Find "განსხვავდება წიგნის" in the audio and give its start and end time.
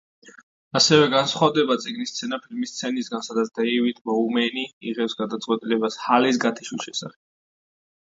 1.09-2.09